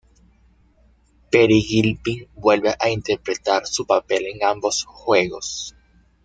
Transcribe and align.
Peri 1.29 1.59
Gilpin 1.61 2.27
vuelve 2.33 2.73
a 2.79 2.89
interpretar 2.89 3.67
su 3.67 3.85
papel 3.85 4.25
en 4.33 4.43
ambos 4.43 4.83
juegos. 4.85 5.75